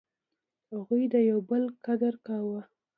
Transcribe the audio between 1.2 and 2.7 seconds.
یو بل قدر کاوه.